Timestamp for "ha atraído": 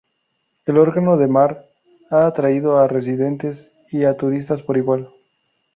2.09-2.79